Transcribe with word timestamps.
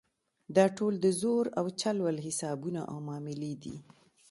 دا 0.55 0.65
ټول 0.77 0.93
د 1.05 1.07
زور 1.21 1.45
او 1.59 1.65
چل 1.81 1.97
ول 2.01 2.17
حسابونه 2.25 2.81
او 2.91 2.97
معاملې 3.07 3.53
دي. 3.63 3.75